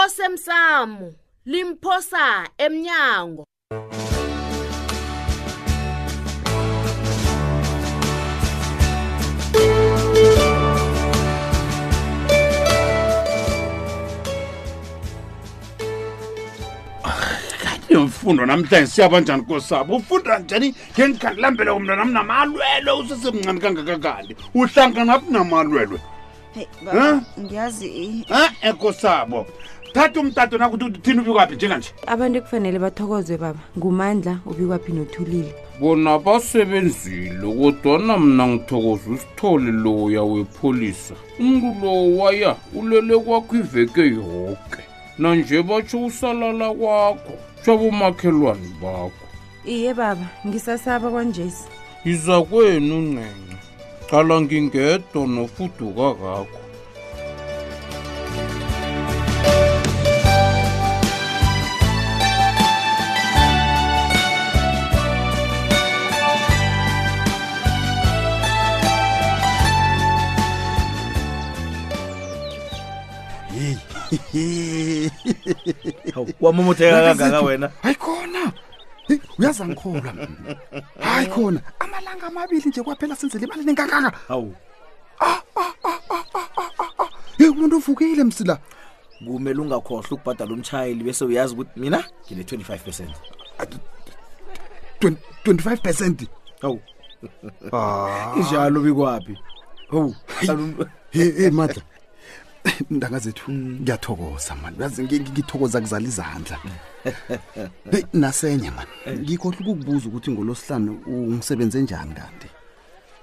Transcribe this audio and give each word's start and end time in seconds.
osemsamo 0.00 1.10
limphosa 1.46 2.46
emnyango 2.58 3.44
mfundo 17.90 18.46
namhlanje 18.46 18.86
siyaba 18.86 19.20
njani 19.20 19.42
kosabo 19.42 19.96
ufunda 19.96 20.38
njani 20.38 20.74
ngenikhandilambele 20.92 21.70
umntu 21.70 21.96
nam 21.96 22.12
namalwelwe 22.12 22.92
usesemncani 23.00 23.60
kangakakali 23.60 24.36
uhlanganaphi 24.54 25.26
namalwelwe 25.32 26.00
ngiyazi 27.40 27.86
e 28.30 28.50
eh, 28.62 28.74
kosabo 28.76 29.46
thatha 29.92 30.20
umtato 30.20 30.58
nakuthi 30.58 30.84
uthi 30.84 31.00
thina 31.00 31.22
ubikwaphi 31.22 31.54
njenganje 31.54 31.90
abantu 32.06 32.36
ekufanele 32.38 32.78
bathokozwe 32.78 33.36
baba 33.36 33.58
ngumandla 33.76 34.32
ubikwaphi 34.50 34.92
nothulile 34.92 35.52
bona 35.80 36.12
basebenzile 36.24 37.46
kodwana 37.60 38.16
mna 38.24 38.44
ngithokoza 38.48 39.06
usitholi 39.14 39.70
loya 39.84 40.22
wepholisa 40.30 41.14
umntu 41.40 41.66
lowo 41.82 42.04
waya 42.18 42.52
ulele 42.78 43.16
kwakho 43.24 43.56
iveke 43.62 44.00
yoke 44.16 44.82
nanje 45.18 45.62
batsho 45.68 46.00
usalala 46.06 46.68
kwakho 46.74 47.34
shabomakhelwane 47.64 48.68
bakho 48.82 49.24
iye 49.74 49.94
baba 49.94 50.26
ngisasaba 50.46 51.10
kwanjesi 51.10 51.66
yiza 52.04 52.36
kwenu 52.42 52.98
ungcenca 52.98 53.58
cala 54.10 54.40
ngingedwa 54.40 55.20
nofuduka 55.26 56.06
kakho 56.18 56.61
wamumutheka 76.40 77.02
kangaka 77.02 77.40
wena 77.40 77.70
hayi 77.82 77.94
khona 77.94 78.52
uyaza 79.38 79.66
ngikholwa 79.68 80.14
hayi 81.00 81.26
khona 81.26 81.60
amalanga 81.78 82.26
amabili 82.26 82.62
nje 82.68 82.82
kwaphela 82.82 83.16
senzele 83.16 83.44
imali 83.46 83.64
nenkakaka 83.64 84.12
hawu 84.28 84.54
ah 85.20 85.40
ah 85.56 85.72
ah, 85.84 85.88
ah 85.88 86.20
ah 86.34 86.46
ah 86.58 86.70
ah 86.78 87.02
ah 87.04 87.08
hey 87.38 87.48
umuntu 87.48 87.76
uvukile 87.76 88.24
msila 88.24 88.58
kumele 89.26 89.60
ungakhohlwa 89.60 90.04
ukubhadala 90.10 90.52
umtshayeli 90.52 91.04
bese 91.04 91.24
uyazi 91.24 91.52
ukuthi 91.54 91.80
mina 91.80 92.04
ngine 92.26 92.42
25% 92.42 93.06
25% 95.44 96.26
hawu 96.62 96.80
ah 97.72 98.34
injalo 98.36 98.80
bikwapi 98.80 99.38
hawu 99.90 100.14
hey 101.10 101.50
madla 101.50 101.82
mntanga 102.90 103.18
zethu 103.18 103.50
mm. 103.52 103.78
ngiyathokoza 103.82 104.54
mani 104.62 104.76
ngithokoza 105.20 105.80
kuzala 105.80 106.04
izandla 106.08 106.58
nasenye 108.12 108.70
mani 108.70 108.90
eh. 109.06 109.18
ngikhohlwa 109.18 109.60
ukukubuza 109.74 110.06
ukuthi 110.08 110.30
ngolosihlanu 110.30 110.92
ungisebenze 111.06 111.80
njani 111.82 112.14
kanti 112.14 112.48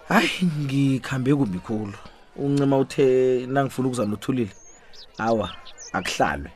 hayi 0.07 0.29
ngikhambe 0.63 1.35
kumikhulu 1.35 1.93
uncima 2.35 2.77
uthe 2.77 3.05
nangifuna 3.47 3.87
ukuza 3.87 4.05
nothulile 4.05 4.51
hawa 5.17 5.49
akuhlalwe 5.93 6.51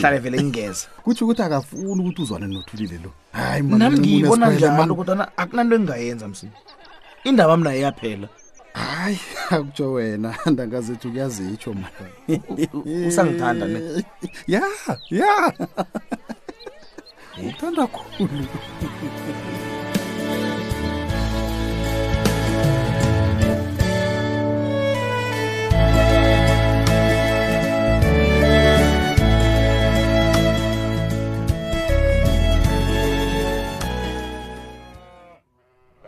hlale 0.00 0.18
vele 0.18 0.36
ngingeza 0.42 0.86
kutho 1.02 1.24
ukuthi 1.24 1.42
akafuni 1.42 2.02
ukuthi 2.02 2.22
uzwane 2.22 2.46
nothulile 2.46 2.98
lo 3.04 3.12
hayi 3.32 3.62
nami 3.62 3.98
ngiyibona 3.98 4.50
njalo 4.50 4.94
kodwana 4.94 5.24
akunanto 5.36 5.70
engingayenza 5.74 6.28
msini 6.28 6.52
indaba 7.24 7.56
mnaye 7.56 7.80
yaphela 7.80 8.28
hayi 8.80 9.18
akutsho 9.50 9.86
wena 9.92 10.30
ndangazethu 10.52 11.06
kuyazitsho 11.10 11.70
ma 11.80 11.88
usangithanda 13.08 13.66
ne 13.72 13.80
ya 14.52 14.62
ya 15.20 15.32
uthanda 17.48 17.84
khulu 17.86 18.44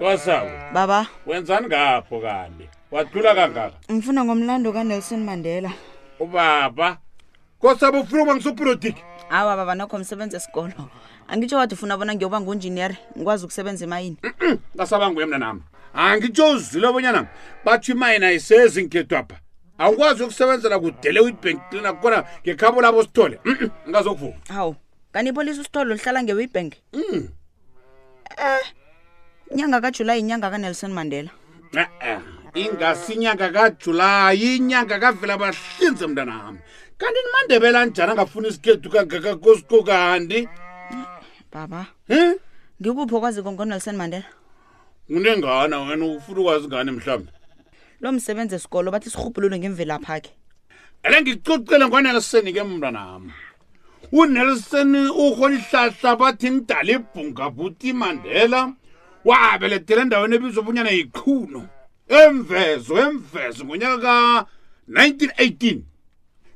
twasabo 0.03 0.51
baba 0.75 1.07
wenzani 1.27 1.67
ngapho 1.67 2.21
kanti 2.21 2.69
wathula 2.91 3.35
kangaka 3.39 3.77
ngifuna 3.93 4.25
ngomlando 4.25 4.73
kanelson 4.73 5.25
mandela 5.25 5.71
ubaba 6.21 6.99
kosabo 7.59 8.01
ufuna 8.01 8.23
uba 8.23 8.35
ngisopolitiki 8.35 9.03
awa 9.31 9.57
baba 9.57 9.75
nokho 9.75 9.99
msebenzi 9.99 10.37
esikolo 10.37 10.73
angitsho 11.29 11.57
wathi 11.57 11.75
ufuna 11.75 11.97
bona 11.97 12.15
ngiyoba 12.15 12.41
ngunjiniyere 12.41 12.99
ngikwazi 13.17 13.45
ukusebenza 13.45 13.85
emayini 13.85 14.17
ngasabanguye 14.77 15.27
mna 15.27 15.39
nami 15.39 15.63
angitsho 15.95 16.51
uzile 16.51 16.87
obonyana 16.87 17.27
batsho 17.65 17.93
imayini 17.93 18.25
ayisezi 18.27 18.83
ngikhethwapha 18.83 19.37
awukwazi 19.79 20.23
ukusebenzela 20.23 20.79
kudele 20.79 21.21
wibank 21.21 21.61
lina 21.73 21.93
kukona 21.93 22.25
ngekhabo 22.43 22.81
labo 22.83 23.03
sithole 23.03 23.41
ngazokuvuma 23.91 24.35
hawu 24.49 24.75
kanipholisa 25.13 25.61
usithole 25.61 25.95
lihlala 25.95 26.23
ngewibank 26.23 26.73
um 26.93 27.03
mm. 27.13 27.29
eh 28.39 28.73
inyanga 29.53 29.81
kajulayi 29.85 30.21
inyanga 30.25 30.49
kanelson 30.51 30.93
mandela 30.97 31.31
e-e 31.77 32.13
ingasi 32.65 33.13
inyanga 33.15 33.53
kajulayi 33.53 34.49
inyanga 34.59 34.97
kavela 34.99 35.37
bahlinze 35.37 36.07
mntana 36.09 36.33
am 36.49 36.57
kanti 36.99 37.21
nimandebela 37.25 37.85
njani 37.87 38.13
angafuni 38.13 38.49
isikhethu 38.49 38.89
kagakakosiko 38.91 39.83
kanti 39.85 40.49
baba 41.53 41.87
um 42.09 42.33
ngikuphi 42.81 43.15
okwaziko 43.17 43.53
ngonelson 43.53 43.97
mandela 43.97 44.27
unengana 45.09 45.77
wena 45.87 46.05
ufuna 46.17 46.41
ukwazi 46.41 46.67
ngani 46.69 46.91
mhlawumbi 46.91 47.33
lo 48.01 48.13
msebenzi 48.13 48.55
esikolo 48.57 48.89
bathi 48.91 49.11
sirhubhulule 49.11 49.59
ngemvelaphakhe 49.59 50.31
ele 51.05 51.21
ngicocele 51.23 51.85
ngonelson 51.87 52.47
ke 52.53 52.63
mntanam 52.65 53.29
unelson 54.13 54.93
uhonihlahla 55.23 56.17
bathi 56.17 56.51
mdala 56.51 56.91
ibhungabuti 56.97 57.93
mandela 57.93 58.73
wabelethela 59.25 60.03
endaweni 60.03 60.37
ebizwa 60.37 60.61
obunyana 60.63 60.91
yiqhuno 60.99 61.63
emvezo 62.19 62.95
emvezo 63.07 63.61
ngonyaka 63.65 64.03
ka-1918 64.95 65.81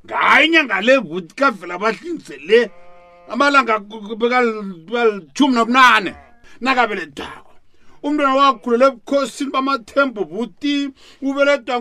ngayo 0.06 0.44
inyanga 0.46 0.78
le 0.86 0.94
vuti 1.08 1.34
kavela 1.38 1.74
abahlinze 1.74 2.36
le 2.48 2.60
amalanga 3.30 3.78
bekalithumi 4.20 5.54
nobunane 5.56 6.12
nakabelethwako 6.62 7.52
umntwana 8.06 8.34
wakhulela 8.40 8.86
ebukhosini 8.90 9.50
bamathembo 9.54 10.20
vuti 10.32 10.74
ubeledwa 11.28 11.76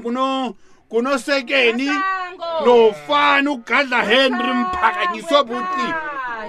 kunosekeni 0.90 1.90
nofani 2.66 3.48
ugadla 3.56 4.00
henry 4.10 4.54
mphakanyiso 4.62 5.38
buti 5.50 5.88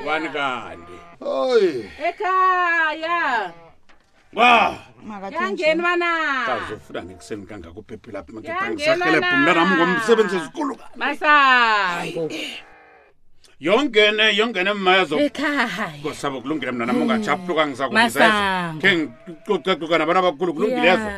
ubani 0.01 0.29
kanti 0.37 0.97
oyi 1.39 1.73
ekhaya 2.09 3.53
yangeni 5.31 5.83
banaazofuna 5.83 7.03
ngekuseni 7.05 7.47
kangakuphephilapha 7.47 8.33
makeangisahelephumnanam 8.33 9.69
ngomsebenzi 9.77 10.37
ezikulukaa 10.37 12.05
yongene 13.61 14.37
yongene 14.39 14.73
mmayazokosabo 14.73 16.41
kulungile 16.41 16.73
mna 16.73 16.87
nam 16.87 17.03
ungajaphuluka 17.03 17.67
ngisakuza 17.67 18.27
khe 18.83 18.91
ngicocecoka 18.97 19.99
nabantu 19.99 20.21
abakhulu 20.21 20.51
kulungileyazo 20.55 21.09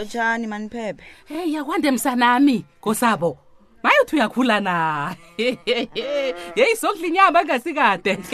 otshani 0.00 0.46
maniphephe 0.46 1.02
eyi 1.36 1.54
yakwande 1.56 1.90
msanami 1.90 2.64
ngosabo 2.80 3.38
mayethi 3.82 4.16
uyakhula 4.16 4.60
na 4.60 4.74
yeyi 6.56 6.76
sokudla 6.80 7.06
inyama 7.08 7.44
ngasikade 7.44 8.12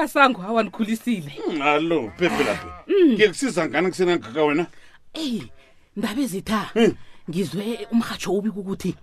asango 0.00 0.42
awa 0.42 0.62
nikhulisile 0.62 1.30
hmm, 1.46 1.62
allo 1.62 2.12
bebela 2.18 2.54
be 2.64 2.70
hmm. 2.94 3.12
ngiyekusiza 3.12 3.68
ngani 3.68 3.88
kusenangaka 3.88 4.44
wena 4.44 4.66
eyi 5.14 5.52
ndaba 5.96 6.20
ezitha 6.22 6.58
hmm. 6.74 6.92
ngizwe 7.30 7.88
umrhatsho 7.92 8.32
ubika 8.32 8.56
ukuthi 8.60 8.94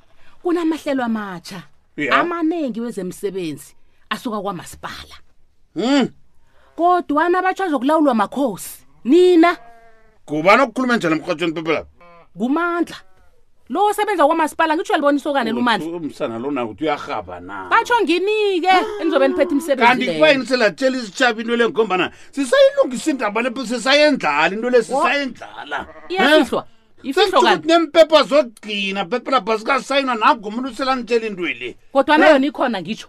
kunamahlelo 0.43 1.03
amatsha 1.03 1.63
amaningi 2.11 2.81
wezemsebenzi 2.81 3.75
asuka 4.09 4.41
kwamasipala 4.41 5.15
um 5.75 6.07
kodwana 6.75 7.41
batsho 7.41 7.63
azokulawulwa 7.63 8.13
makhosi 8.13 8.71
nina 9.03 9.57
ngubani 10.25 10.61
okukhuluma 10.63 10.95
njani 10.97 11.15
emrhatshweni 11.15 11.55
bebela 11.57 11.81
ngumandla 12.35 12.97
lo 13.69 13.83
osebenza 13.89 14.25
kwamasipala 14.25 14.75
ngitsho 14.75 14.93
uyalibonisokane 14.93 15.49
lumandlaaonauyahabana 15.51 17.55
batsho 17.71 17.93
ngini-ke 18.03 18.71
enizobe 19.01 19.25
niphethe 19.27 19.51
imsebenzikanti 19.55 20.05
kubayini 20.13 20.45
selatshela 20.45 20.97
isitshaba 21.01 21.39
into 21.41 21.55
le 21.57 21.65
ngombana 21.69 22.05
sisayilungisa 22.31 23.07
indaba 23.11 23.39
lepo 23.41 23.65
sisayendlala 23.65 24.53
into 24.53 24.69
le 24.69 24.79
sisayendlala 24.85 25.79
iyaihlwa 26.13 26.61
ifihlokati 27.03 27.65
nempepha 27.67 28.21
zogcina 28.29 29.01
pepha 29.09 29.31
lapha 29.33 29.57
sikasayinwa 29.59 30.13
nagomuntu 30.15 30.69
selanitshela 30.77 31.25
into 31.27 31.41
le 31.49 31.69
kodwa 31.91 32.17
nayona 32.21 32.45
ikhona 32.45 32.77
ngitsho 32.85 33.07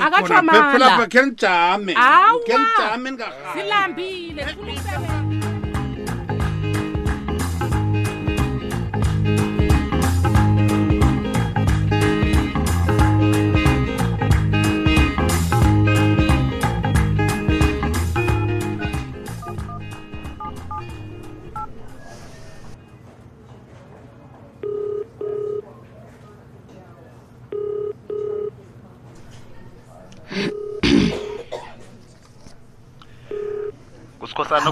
akahoaphelapha 0.00 1.04
khenijame 1.12 1.92
khenijame 2.48 3.06
ningahasilambile 3.10 4.42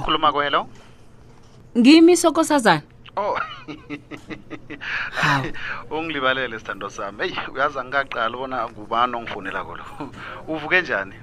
okhuluma 0.09 0.33
ko 0.33 0.41
hello 0.41 0.63
ngimi 1.77 2.17
sokosazana 2.17 2.83
oh 3.17 3.37
ungilibalele 5.91 6.59
sithando 6.59 6.89
sami 6.91 7.29
hey 7.29 7.37
uyazi 7.53 7.77
angikaqala 7.79 8.33
bona 8.33 8.57
ngubani 8.73 9.15
ongifonela 9.21 9.61
kolo 9.69 9.85
uvuke 10.49 10.81
njani 10.81 11.15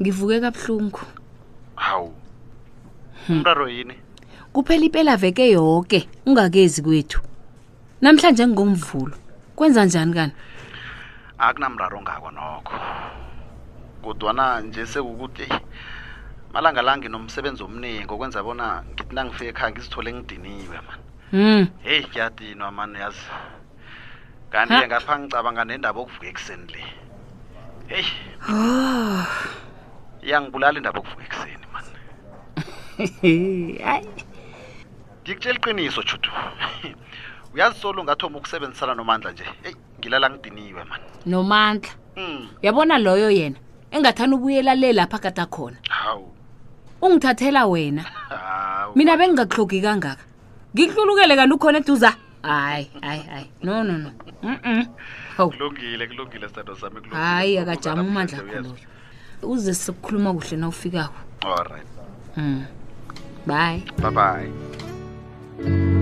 ngivuke 0.00 0.40
kabuhlungu 0.40 1.00
hawu 1.76 2.14
hmm. 3.26 3.36
umraro 3.36 3.68
yini 3.68 3.94
kuphela 4.52 4.84
impela 4.84 5.16
veke 5.16 5.52
yonke 5.52 6.08
ungakezi 6.26 6.82
kwethu 6.82 7.20
namhlanje 8.00 8.46
ngingomvulo 8.48 9.12
kwenza 9.56 9.84
njani 9.84 10.12
kani 10.14 10.32
akunamraro 11.38 12.00
ngakho 12.02 12.30
nokho 12.30 12.72
kodwana 14.02 14.60
nje 14.64 14.86
sekukuthi 14.88 15.44
malanga 16.56 16.82
la 16.88 16.92
nginomsebenzi 16.96 17.62
omningi 17.66 18.06
okwenza 18.12 18.40
bona 18.46 18.66
ngithi 18.92 19.14
nangifike 19.16 19.48
ekhaya 19.52 19.72
ngizithole 19.72 20.10
ngidiniwe 20.12 20.78
mani 20.88 21.02
mm. 21.32 21.62
heyi 21.84 22.02
ngiyadinwa 22.08 22.68
mani 22.76 22.96
yazi 23.02 23.26
kanti 24.52 24.86
ngapha 24.88 25.14
ngicabanga 25.18 25.62
nendaba 25.68 25.98
okuvuka 26.00 26.26
ekuseni 26.30 26.66
le 26.74 26.82
heyi 27.92 28.08
oh. 28.52 29.24
iyangibulala 30.26 30.76
oh. 30.76 30.78
indaba 30.80 30.98
okuvuka 31.00 31.22
ekuseni 31.26 31.66
mani 31.74 31.92
hayi 33.86 34.06
ngikutshela 35.24 35.58
iqiniso 35.60 36.00
judu 36.08 36.30
uyazisola 37.54 37.98
ungathoma 38.00 38.36
ukusebenzisana 38.38 38.94
nomandla 38.98 39.30
nje 39.32 39.44
eyi 39.66 39.76
ngilala 39.98 40.26
ngidiniwe 40.30 40.82
mani 40.90 41.04
nomandla 41.32 41.90
mm. 42.16 42.42
yabona 42.64 42.94
loyo 42.98 43.30
yena 43.38 43.58
engathani 43.90 44.34
ubuyelale 44.34 44.92
lapha 44.92 45.18
kata 45.18 45.44
khona 45.54 45.78
ungithathela 47.02 47.66
wena 47.66 48.04
ah, 48.30 48.86
mina 48.94 49.16
bengingaklogi 49.16 49.80
kangaka 49.82 50.22
ngikuhlulukele 50.74 51.36
kanti 51.36 51.54
ukhona 51.54 51.78
eduza 51.78 52.10
hayi 52.42 52.90
hayi 53.02 53.22
hayi 53.30 53.46
no 53.62 53.82
no 53.84 53.98
no 53.98 54.10
mhm 54.42 54.84
kulungile 55.36 56.06
kulungile 56.06 56.48
sithando 56.48 56.76
sami 56.76 57.00
kulungile 57.00 57.22
hayi 57.22 57.58
akajama 57.58 58.02
umandla 58.02 58.38
khona 58.40 58.68
uze 59.42 59.74
sikukhuluma 59.74 60.32
kuhle 60.32 60.56
nawufikako 60.56 61.16
all 61.44 61.64
right 61.70 61.88
mm 62.36 62.64
bye 63.46 63.82
bye 64.00 64.10
bye 64.10 65.95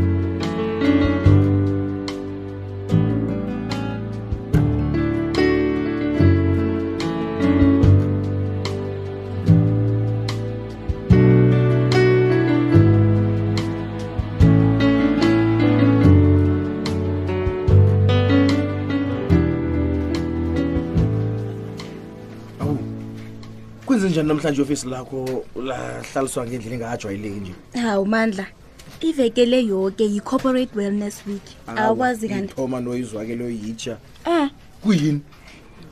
kunjani 24.24 24.24
namhlanje 24.28 24.62
iofisi 24.62 24.86
lakho 24.88 25.44
lahlaliswa 25.56 26.46
ngendlela 26.46 26.74
engajwayeleki 26.74 27.40
nje 27.40 27.54
hawu 27.80 28.06
mandla 28.06 28.46
ivekele 29.00 29.64
yoke 29.64 30.04
yi-corporate 30.04 30.72
wellness 30.76 31.22
week 31.26 31.42
ah, 31.66 31.76
awukwazi 31.76 32.28
kantithoma 32.28 32.80
noyizwake 32.80 33.36
leyo 33.36 33.50
yitsha 33.50 33.96
um 34.26 34.50
kuyini 34.82 35.20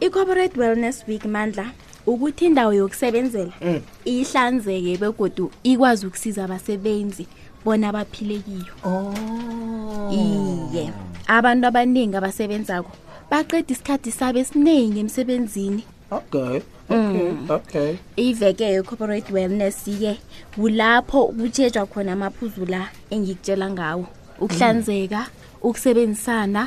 i-corporate 0.00 0.61
wellness 0.61 1.05
week 1.08 1.25
mandla 1.25 1.70
ukuthi 2.06 2.46
indawo 2.46 2.73
yokusebenzela 2.73 3.52
mm. 3.62 3.81
ihlanzeke 4.05 4.96
begodu 4.96 5.50
ikwazi 5.62 6.06
ukusiza 6.06 6.44
abasebenzi 6.44 7.26
bona 7.64 7.88
abaphilekiyo 7.88 8.67
oh. 8.85 10.12
iye 10.12 10.93
abantu 11.26 11.67
abaningi 11.67 12.17
abasebenzako 12.17 12.93
baqeda 13.31 13.64
isikhathi 13.73 14.12
sabo 14.12 14.38
esiningi 14.38 15.00
emsebenzini 15.00 15.85
okay 16.11 16.61
Mm. 16.93 17.49
okay 17.50 17.97
iveke 18.17 18.65
ye-corporate 18.65 19.29
wellness 19.35 19.77
ye 20.00 20.19
kulapho 20.55 21.27
kutshetshwa 21.33 21.87
khona 21.89 22.12
amaphuzu 22.17 22.67
la 22.69 22.83
engikutshela 23.11 23.67
ngawo 23.75 24.05
ukuhlanzeka 24.44 25.21
ukusebenzisana 25.65 26.62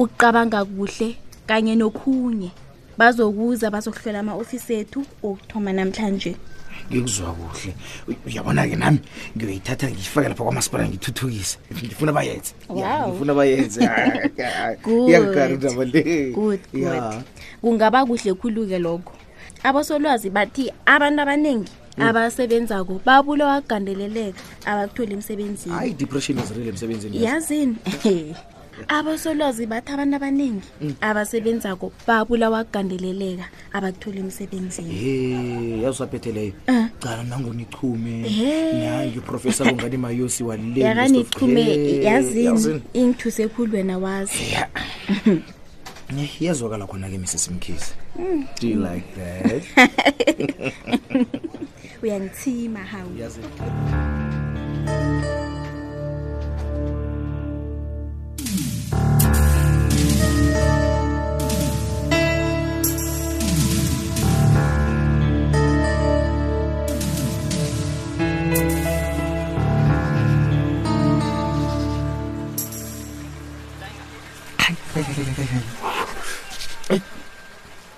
ukuqabanga 0.00 0.64
kuhle 0.64 1.08
kanye 1.46 1.74
nokhunye 1.76 2.50
bazokuza 2.98 3.68
bazokuhlela 3.70 4.18
ama-ofisi 4.24 4.72
ethu 4.80 5.04
okuthoma 5.22 5.70
namhlanje 5.76 6.32
ngikuzwa 6.88 7.36
kuhle 7.36 7.72
uyabona-ke 8.26 8.76
nami 8.80 9.00
ngiyoyithatha 9.36 9.92
ngiyifake 9.92 10.28
lapha 10.32 10.44
kwamasipala 10.44 10.88
ngithuthukise 10.88 11.58
ngifuna 11.72 12.12
bayenze 12.16 12.52
ngifuna 12.72 13.32
bayenze 13.36 13.80
good 14.82 15.92
good 16.32 16.60
kungaba 17.60 18.06
kuhle 18.08 18.32
khulu-ke 18.40 18.78
lokho 18.80 19.12
abosolwazi 19.62 20.30
bathi 20.30 20.72
abantu 20.86 21.22
abaningi 21.22 21.72
mm. 21.98 22.02
abasebenzako 22.06 23.00
babulo 23.04 23.46
wagandeleleka 23.46 24.38
abakutholi 24.66 25.14
emsebenzinihayiyazini 25.14 27.76
abosolwazi 28.96 29.64
bathi 29.66 29.92
abantu 29.92 30.16
abaningi 30.16 30.66
mm. 30.80 30.94
abasebenzako 31.00 31.92
babula 32.06 32.50
wagandeleleka 32.50 33.44
abakutholi 33.72 34.18
emsebenzini 34.20 35.82
yazisaphetheleyo 35.84 36.52
cala 37.00 37.20
eh. 37.22 37.26
nangonichume 37.28 38.30
nangiprofesa 38.82 39.64
kunganimayosi 39.64 40.44
waleyakanichume 40.44 42.02
yazini 42.04 42.82
ingithuse 42.94 43.48
khulu 43.48 43.74
wena 43.76 43.98
wazi 43.98 44.46
iyazwakala 46.14 46.86
khona 46.86 47.08
ke 47.10 47.18
mrs 47.18 47.50
mkhize 47.50 47.94
mm. 48.18 48.46
do 48.60 48.68
you 48.68 48.78
like 48.80 49.06
that 49.18 49.64
uyangithima 52.02 52.80
hawu 52.84 53.10
Eh, 76.90 77.00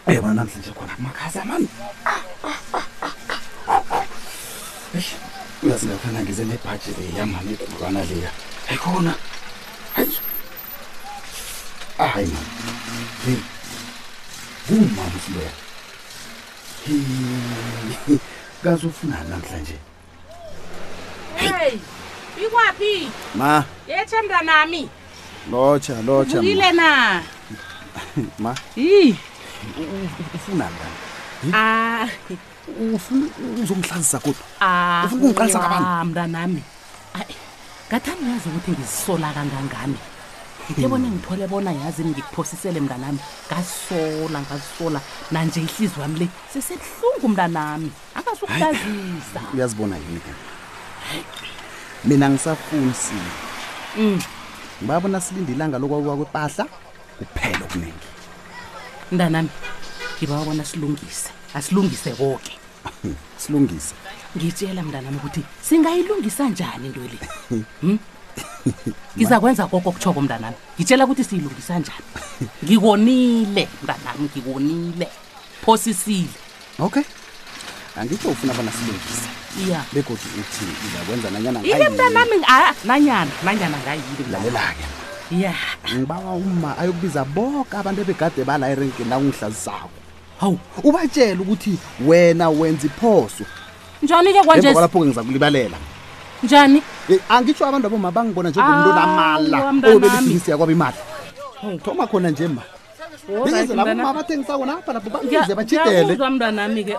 eh 0.06 0.18
bana 0.20 0.34
namhlanje 0.34 0.70
khona 0.78 0.92
amakhaza 0.98 1.42
mani. 1.48 1.68
Eh, 4.96 5.08
uyazi 5.62 5.84
ngakhona 5.88 6.18
ngize 6.24 6.44
nebhaji 6.50 6.90
le 6.96 7.04
yamani 7.18 7.52
ekulwana 7.64 8.00
leya. 8.08 8.30
Hayikhona. 8.66 9.12
Hayi. 9.96 10.16
Ah 12.02 12.06
hayi 12.14 12.26
mani. 12.34 12.50
Hey. 13.24 13.40
Kuma 14.66 15.04
sibuya. 15.22 15.52
Hey. 16.84 18.18
Kaze 18.62 18.88
namhlanje? 19.04 19.76
Hey. 21.36 21.76
Ikwapi? 22.42 22.94
Ma. 23.34 23.64
Yethemba 23.88 24.40
nami 24.42 24.88
Locha, 25.50 26.02
locha. 26.06 26.40
Uyile 26.40 26.72
na. 26.72 27.22
ma 28.38 28.54
yi 28.76 29.16
ufuna 30.34 30.66
ngani 30.72 30.98
uzongihlazisa 33.62 34.18
kodwa 34.18 34.42
ufuna 35.04 35.04
ukungiqalisa 35.04 36.04
mnta 36.04 36.26
nami 36.26 36.62
ngathani 37.88 38.20
uyazi 38.24 38.48
ukuthi 38.50 38.70
ngisola 38.76 39.28
kangangani 39.34 39.98
ngithebona 40.72 41.06
ngithole 41.12 41.44
bona 41.50 41.72
yazi 41.82 42.02
ngikuphosisele 42.04 42.78
mnta 42.84 42.96
nami 43.02 43.18
ngasola 43.48 44.38
ngasola 44.46 45.00
nanje 45.32 45.60
ihliziyo 45.64 46.02
wami 46.02 46.16
le 46.22 46.26
sesebuhlungu 46.52 47.26
mnta 47.32 47.46
nami 47.48 47.88
angasukulazisa 48.18 49.40
uyazibona 49.54 49.96
yini 49.96 50.20
mina 52.04 52.26
ngisafunisile 52.30 53.30
ngibabona 54.82 55.18
silinde 55.20 55.52
ilanga 55.56 55.78
lokwakuwa 55.78 56.16
kwepahla 56.16 56.64
kuphela 57.18 57.58
okuningi 57.64 58.08
mntanami 59.12 59.50
ngiba 60.18 60.34
wabona 60.38 60.64
silungise 60.64 61.30
asilungise 61.58 62.10
koke 62.18 62.54
silungise 63.42 63.92
ngitshela 64.36 64.80
mntanami 64.86 65.16
ukuthi 65.20 65.42
singayilungisa 65.68 66.44
njani 66.52 66.86
into 66.86 67.00
le 67.10 67.18
hmm? 67.82 67.96
ngizakwenza 69.16 69.64
koko 69.66 69.88
okuthoko 69.90 70.20
mntanami 70.24 70.56
ngitshela 70.78 71.02
ukuthi 71.04 71.24
siyilungisa 71.28 71.72
njani 71.82 72.06
ngikonile 72.64 73.64
mntanami 73.82 74.22
ngikonile 74.30 75.06
phosisile 75.64 76.36
okay 76.78 77.02
angitsho 77.98 78.28
ufuna 78.30 78.54
bona 78.54 78.70
silungise 78.72 79.26
ya 79.70 79.80
begodi 79.92 80.20
uthi 80.40 80.64
izakwenza 80.86 81.30
nanyana 81.34 81.58
ile 81.66 81.88
mntanami 81.88 82.36
ah, 82.48 82.70
nanyana 82.86 83.30
nanyana 83.44 83.76
ngayile 83.82 84.24
lalela-ke 84.30 84.84
ya 85.30 85.52
ngibawa 85.94 86.32
uma 86.32 86.72
ayokubiza 86.80 87.24
boke 87.24 87.76
abantu 87.76 88.00
ebegade 88.00 88.40
bala 88.48 88.70
erenkeni 88.72 89.10
nakungihlazisako 89.12 89.92
hawu 90.40 90.56
ubatshela 90.82 91.42
ukuthi 91.44 91.76
wena 92.06 92.48
wenza 92.50 92.86
iphoso 92.88 93.44
njani-ke 94.02 94.40
kwalapho-ke 94.40 95.04
ngiza 95.06 95.20
kulibalela 95.22 95.76
njani 96.42 96.80
angitsho 97.28 97.66
abantu 97.68 97.86
aboma 97.86 98.08
bangibona 98.10 98.48
njengomntu 98.50 98.88
namala 98.88 99.58
obelisisi 99.92 100.50
yakwaba 100.50 100.72
imali 100.72 100.96
thoma 101.84 102.06
khona 102.08 102.30
nje 102.32 102.48
ma 102.48 102.62
bizelaabathengisako 103.44 104.64
napha 104.66 104.92
lapho 104.96 105.10
bangize 105.12 105.52
bashidelemntwanami-ke 105.54 106.94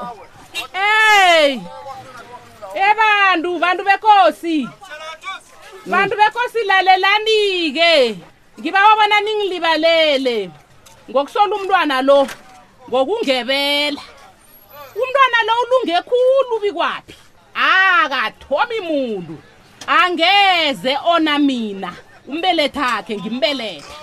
ey 0.94 1.60
ebantu 2.90 3.50
bantu 3.60 3.82
bekosi 3.90 4.70
Mm. 5.88 5.92
bantu 5.92 6.16
benkosi 6.18 6.60
lalelani-ke 6.68 8.16
ngiba 8.60 8.80
wabona 8.84 9.18
ningilibalele 9.24 10.38
ngokusola 11.10 11.56
umntwana 11.56 11.96
lo 12.02 12.28
ngokungebela 12.90 14.02
umntwana 15.00 15.40
lo 15.48 15.54
ulunge 15.64 15.96
khulu 16.10 16.56
bikwaphi 16.64 17.16
akathomi 17.72 18.80
muntu 18.84 19.36
angeze 19.88 20.98
ona 21.14 21.40
mina 21.40 21.92
umbelethakhe 22.28 23.16
ngimbeletha 23.18 23.96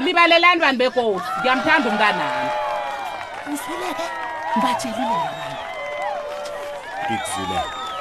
libalelani 0.00 0.60
bantu 0.64 0.78
benkosi 0.80 1.28
ngiyamthanda 1.40 1.86
umntanami 1.92 2.50
useleke 3.52 4.06
mbatshelile 4.56 5.16
abantu 5.28 5.64
ngikuzwile 7.04 7.58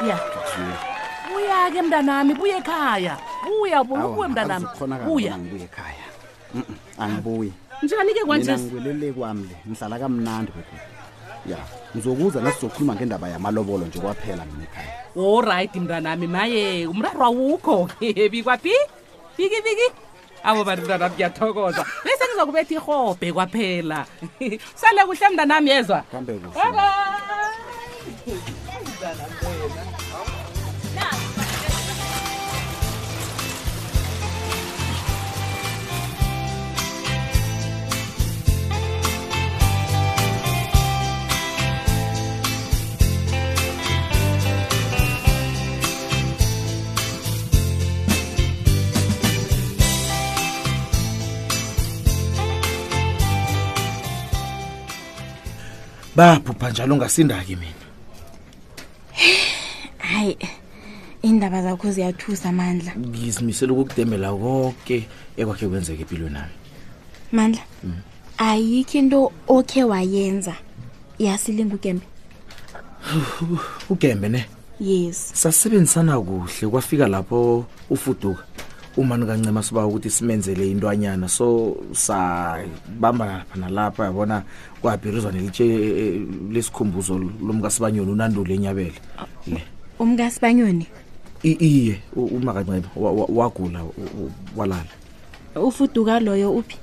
ya 0.09 0.15
ngikuzwile 0.17 0.94
buya-ke 1.35 1.79
mntanami 1.83 2.31
buya 2.31 2.57
ekhaya 2.63 3.13
buya 3.43 3.79
bokuwe 3.83 4.25
mntanami 4.31 4.63
buyaangibuye 5.03 5.67
ekhaya 5.67 6.05
angibuye 6.95 7.51
njani-ke 7.83 8.21
kwanjesngilele 8.27 9.07
kwami 9.11 9.43
le 9.51 9.55
ngihlala 9.67 9.95
kamnandi 10.01 10.49
beku 10.55 10.75
ya 11.51 11.59
ngizokuza 11.91 12.37
nasizokhuluma 12.39 12.95
ngendaba 12.95 13.27
yamalobolo 13.35 13.83
nje 13.85 13.99
kwaphela 13.99 14.43
mina 14.47 14.63
ekhaya 14.69 14.91
oright 15.19 15.73
mntanami 15.75 16.27
maye 16.27 16.63
umraru 16.87 17.21
awukho 17.27 17.77
ebikwaphi 18.01 18.73
fiki 19.35 19.59
fiki 19.67 19.87
abo 20.47 20.63
bani 20.63 20.81
mntanami 20.87 21.13
ngiyathokoza 21.15 21.83
bese 22.03 22.23
ngizokubetha 22.31 22.73
ihobhe 22.79 23.27
kwaphela 23.35 23.99
sale 24.79 25.01
kuhle 25.07 25.27
mntanami 25.33 25.67
yezwa 25.71 25.99
hambe 26.11 26.31
kuhle 26.33 26.49
babhubha 56.15 56.69
njalo 56.69 56.95
ngasindaki 56.95 57.55
mina 57.55 57.83
hayi 59.97 60.37
iindaba 61.23 61.61
zakho 61.63 61.91
ziyathusa 61.91 62.51
mandla 62.51 62.91
ngizimisele 63.07 63.71
ukukudembela 63.75 64.31
konke 64.41 64.97
ekwakhe 65.39 65.65
kwenzeka 65.69 66.03
empilwe 66.07 66.29
nami 66.31 66.55
mandla 67.35 67.63
mm. 67.83 67.99
ayikho 68.47 68.95
into 68.99 69.19
okhe 69.51 69.83
wayenza 69.91 70.55
yasilinga 71.19 71.75
ugembe 71.75 72.05
ugembe 73.93 74.27
ne 74.31 74.41
yes 74.79 75.19
sasisebenzisana 75.39 76.15
kuhle 76.25 76.63
kwafika 76.71 77.07
lapho 77.11 77.65
ufuduka 77.91 78.43
umani 78.97 79.25
kancima 79.25 79.63
siba 79.63 79.85
ukuthi 79.85 80.09
simenzele 80.09 80.71
intwanyana 80.71 81.27
so 81.27 81.75
sabamba 81.91 83.25
lapha 83.27 83.55
nalapha 83.59 84.05
yabona 84.05 84.43
kwabhirizwa 84.81 85.31
nelitshe 85.31 85.65
eh, 85.67 86.21
lesikhumbuzo 86.51 87.17
lomkasibanyoni 87.19 88.11
unandule 88.11 88.53
enyabele 88.55 88.95
umkasibanyoni 89.99 90.87
iye 91.43 92.01
umakancima 92.15 92.79
wagula 93.35 93.83
walala 94.55 94.91
ufuduka 95.55 96.19
loyo 96.19 96.51
uphi 96.53 96.77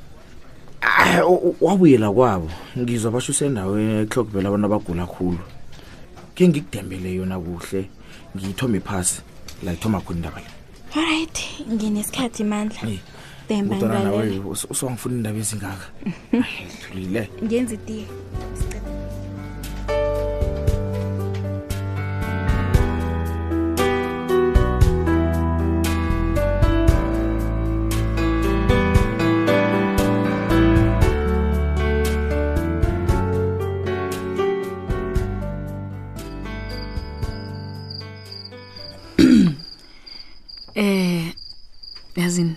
ah, 0.83 1.25
wabuyela 1.61 2.13
kwabo 2.13 2.51
ngizwa 2.79 3.11
basho 3.17 3.33
usendaweni 3.33 3.93
ekuhlokubela 4.05 4.49
abantu 4.49 4.67
abagula 4.67 5.07
khulu 5.07 5.45
khe 6.37 6.45
ngikudembele 6.49 7.09
yona 7.17 7.41
kuhle 7.41 7.89
ngiyithome 8.37 8.81
phasi 8.85 9.21
la 9.65 9.73
ithoma 9.73 10.01
khona 10.05 10.19
indaba 10.21 10.41
le 10.45 10.62
olright 10.97 11.37
nginesikhathi 11.73 12.45
mandla 12.53 12.83
thembaawe 13.49 14.25
usongifuna 14.73 15.15
iindaba 15.15 15.39
ezingaka 15.45 15.87
mm. 16.33 17.45
ngenza 17.45 17.73
itiye 17.79 18.07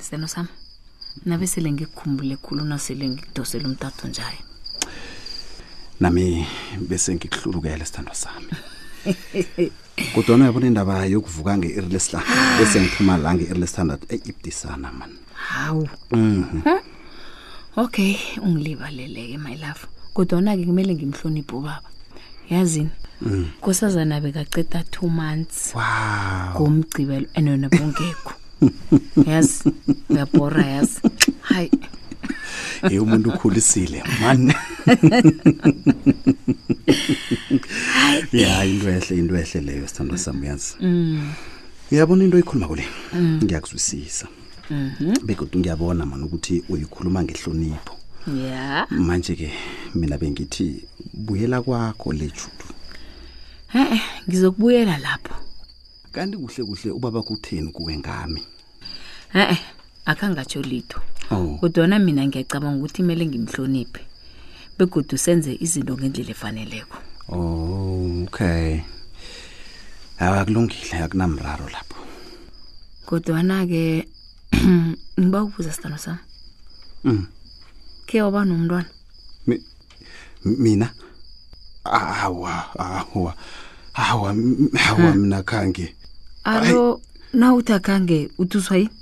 sitheno 0.05 0.27
sami 0.27 0.49
nabe 1.29 1.47
sele 1.51 1.69
ngikukhumbule 1.71 2.35
khulu 2.35 2.63
nasele 2.69 3.05
ngidosele 3.09 3.65
umtathu 3.67 4.03
njaye 4.07 4.39
nami 5.99 6.25
bese 6.89 7.09
ngikuhlulukele 7.15 7.85
sithando 7.87 8.13
sami 8.23 8.51
kodwana 10.15 10.43
uyabona 10.43 10.67
indaba 10.71 10.95
yokuvuka 11.13 11.51
nge-iri 11.57 11.89
lesihlanu 11.93 12.27
bese 12.57 12.77
ngiphuma 12.81 13.13
la 13.23 13.29
nge-iri 13.33 13.59
lesithandathu 13.61 14.05
eyi 14.13 14.21
ibudisana 14.29 14.89
mani 14.99 15.17
hawu 15.47 15.83
mhm. 16.11 16.61
okay 17.83 18.11
ungilibaleleke 18.45 19.37
my 19.45 19.55
love 19.63 19.81
kodwana-ke 20.15 20.63
kumele 20.67 20.91
ngimhloniphe 20.95 21.53
ubaba 21.59 21.89
yazini 22.51 22.93
mm. 23.21 23.43
kusazana 23.63 24.15
bekaceda 24.23 24.79
two 24.93 25.07
months 25.19 25.57
wow. 25.73 26.53
ngomgcibelo 26.55 27.27
and 27.35 27.45
yona 27.47 27.67
bongekho 27.75 28.33
yes 29.27 29.63
uyabhora 30.09 30.65
yes 30.67 30.89
hayi 31.41 31.71
ye 32.91 32.99
umuntu 32.99 33.29
ukhulisile 33.29 34.03
man 34.21 34.53
ya 38.31 38.65
into 38.65 38.89
ehle 38.89 39.15
into 39.17 39.35
ehle 39.37 39.61
leyo 39.61 39.87
sithandwa 39.87 40.17
sami 40.17 40.41
uyazi 40.41 40.73
mm. 40.81 41.31
uyabona 41.91 42.23
into 42.23 42.35
oyikhuluma 42.37 42.67
kule 42.67 42.85
mm. 43.13 43.39
ngiyakuzwisisa 43.43 44.27
mhm. 44.69 45.13
begodwa 45.25 45.59
ngiyabona 45.61 46.05
man 46.05 46.23
ukuthi 46.23 46.63
uyikhuluma 46.69 47.23
ngehlonipho 47.23 47.95
ya 48.49 48.87
manje-ke 48.89 49.53
mina 49.95 50.17
bengithi 50.17 50.85
buyela 51.13 51.61
kwakho 51.61 52.13
le 52.13 52.25
judu 52.25 52.65
e-e 53.75 54.01
ngizokubuyela 54.29 54.97
lapho 54.97 55.35
kanti 56.11 56.37
kuhle 56.37 56.63
kuhle 56.63 56.91
ubaba 56.91 57.21
kutheni 57.21 57.71
kuwe 57.71 57.97
ngami 57.97 58.41
e-e 59.33 59.57
akangatsho 60.05 60.61
lito 60.61 61.01
oh. 61.31 61.57
kodwana 61.61 61.99
mina 61.99 62.25
ngiyacabanga 62.27 62.77
ukuthi 62.79 63.01
kumele 63.01 63.25
ngimhloniphe 63.25 64.01
begodu 64.77 65.17
senze 65.17 65.49
izinto 65.59 65.93
ngendlela 65.97 66.31
efaneleko 66.35 66.97
oh, 67.29 68.23
okay 68.27 68.81
kulungile 70.19 70.93
akunamraro 71.03 71.65
lapho 71.73 71.97
kodwana-ke 73.07 74.05
ngiba 75.19 75.39
ukubuza 75.45 75.71
sithando 75.73 75.97
sami 75.97 76.21
mm. 77.03 77.23
khe 78.07 78.17
waba 78.21 78.45
nomntwana 78.45 78.89
mina 80.45 80.87
awa 81.85 82.53
awa 82.79 83.33
awa 83.33 83.33
awa 83.95 84.29
hmm. 84.33 85.21
mina 85.21 85.41
khange 85.49 85.95
alo 86.43 87.01
nawuthi 87.33 87.73
akhange 87.73 88.17
uthuswa 88.37 88.77
yini 88.77 88.93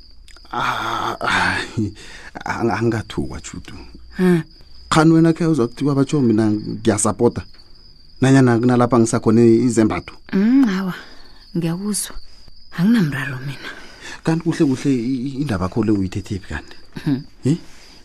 Ah, 0.55 1.17
angathukwa 2.63 3.41
chutu 3.41 3.73
khani 4.89 5.11
wena 5.13 5.33
khe 5.37 5.45
uzakuthiwa 5.45 5.95
batsho 5.97 6.17
mina 6.21 6.45
ngiyasapota 6.51 7.41
nanyana 8.21 8.59
kunalapha 8.59 8.97
ngisakhona 8.99 9.41
izembatho 9.67 10.13
mm, 10.33 10.63
awa 10.77 10.93
ngiyakuzwa 11.57 12.13
anginamraro 12.77 13.37
mina 13.47 13.69
kanti 14.23 14.41
kuhle 14.45 14.63
kuhle 14.69 14.91
indaba 15.41 15.65
kho 15.73 15.79
le 15.85 15.91
uyithethephi 15.91 16.47
kanti 16.53 16.75
hmm. 17.05 17.19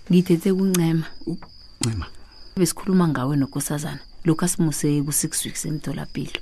ngiyithethe 0.09 0.51
kuncema 0.57 1.07
ncema 1.81 2.07
besikhuluma 2.57 3.05
ngawe 3.13 3.35
nokosazana 3.41 4.01
lokhu 4.25 4.43
asimuse 4.47 4.89
ku-six 5.05 5.33
weeks 5.45 5.63
emtholapilo 5.69 6.41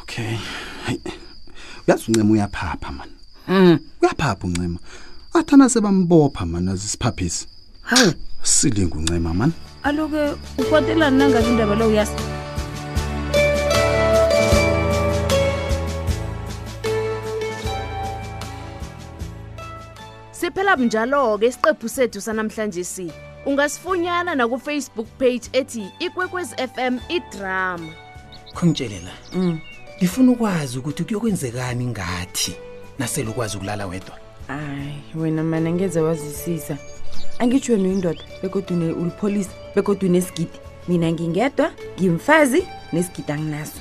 okay 0.00 0.34
uyazi 1.86 2.04
uncema 2.10 2.30
uyaphapha 2.34 2.90
mani 2.98 3.17
Mm. 3.48 3.78
kuyaphapha 4.00 4.46
uncema 4.46 4.78
athana 5.34 5.68
sebambopha 5.68 6.46
mani 6.46 6.70
azisiphaphisi 6.70 7.48
hawu 7.82 8.12
silinga 8.42 8.98
uncema 8.98 9.34
mani 9.34 9.52
aloke 9.82 10.34
ufotelani 10.58 11.18
nangabi 11.18 11.48
indaba 11.48 11.74
lo 11.74 11.86
uyasi 11.88 12.12
siphela 20.30 20.76
njalo-ke 20.76 21.46
isiqephu 21.46 21.88
sethu 21.88 22.20
sanamhlanje 22.20 22.84
si 22.84 23.12
ungasifunyana 23.46 24.34
nakufacebook 24.34 25.08
page 25.18 25.42
ethi 25.52 25.84
ikwekwezi 25.98 26.54
f 26.58 26.70
m 26.78 26.94
idrama 27.08 27.88
khongitshelela 28.56 29.12
mm. 29.34 29.58
ngifuna 29.98 30.26
mm. 30.26 30.32
ukwazi 30.32 30.78
ukuthi 30.78 31.04
kuyokwenzekani 31.04 31.86
ngathi 31.86 32.56
nasele 32.98 33.28
ukwazi 33.30 33.56
ukulala 33.56 33.86
wedwa 33.86 34.16
hayi 34.48 35.02
wena 35.14 35.42
mana 35.44 35.70
ngeze 35.72 36.00
wazisisa 36.00 36.76
angitsho 37.38 37.72
wena 37.72 37.88
uyindoda 37.88 38.20
bekodwa 38.42 38.76
ulipholisa 38.76 39.50
bekodwa 39.74 40.08
unesigidi 40.08 40.58
mina 40.88 41.12
ngingedwa 41.12 41.70
ngimfazi 42.00 42.60
nesigidi 42.92 43.32
anginaso 43.32 43.80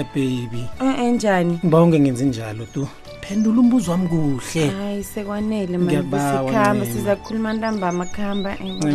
ebaby 0.00 0.48
eh, 0.52 0.66
eh, 0.80 0.88
eh, 0.98 0.98
enjani 0.98 1.60
ba 1.62 1.82
ungengenzi 1.82 2.24
njalo 2.24 2.64
tu 2.64 2.88
phendula 3.26 3.60
umbuzo 3.60 3.90
wami 3.90 4.08
kuhle 4.08 4.68
hayi 4.68 5.04
sekwanele 5.04 5.78
mabsikhamba 5.78 6.86
siza 6.86 7.16
kukhuluma 7.16 7.52
ntambama 7.52 8.06
kuhamba 8.06 8.50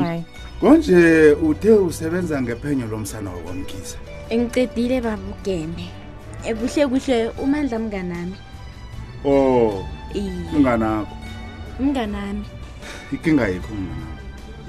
hayi 0.05 0.23
konje 0.59 1.31
uthe 1.31 1.71
usebenza 1.71 2.41
ngephenyo 2.41 2.85
lomsana 2.87 3.29
wakwamkhisa 3.31 3.97
engicedile 4.29 5.01
baba 5.01 5.27
ugeme 5.35 5.85
ebuhle 6.49 6.83
kuhle 6.87 7.17
umandla 7.43 7.79
mnganami 7.79 8.35
oh 9.25 9.69
unganakho 10.53 11.13
umnganami 11.81 12.45
ikinga 13.15 13.43
yikho 13.51 13.69
umnganami 13.73 14.21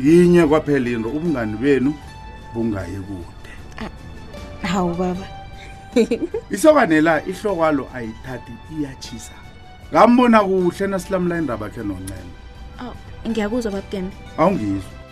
yinye 0.05 0.43
kwaphela 0.51 0.89
into 0.97 1.09
ubungani 1.17 1.55
benu 1.63 1.91
bungayi 2.53 2.99
kude 3.07 3.33
ah, 3.85 3.93
hawu 4.67 4.95
baba 5.01 5.27
isokanela 6.55 7.13
ihlokwalo 7.31 7.83
ayithathi 7.97 8.53
iyachisa 8.75 9.37
ngambona 9.93 10.39
kuhle 10.49 10.85
nasilamla 10.93 11.35
indaba 11.41 11.65
yakhe 11.69 11.83
noncema 11.89 12.33
aw 12.85 12.93
ngiyakuzwa 13.29 13.71
babukembe 13.77 14.13
awungizwa 14.41 15.06